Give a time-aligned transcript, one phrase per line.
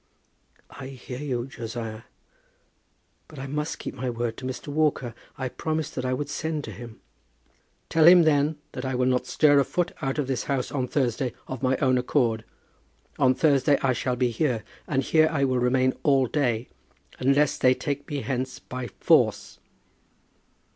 [0.71, 2.01] "I hear you, Josiah;
[3.27, 4.69] but I must keep my word to Mr.
[4.69, 5.13] Walker.
[5.37, 6.99] I promised that I would send to him."
[7.87, 10.87] "Tell him, then, that I will not stir a foot out of this house on
[10.87, 12.45] Thursday, of my own accord.
[13.19, 16.69] On Thursday I shall be here; and here I will remain all day,
[17.19, 19.59] unless they take me hence by force."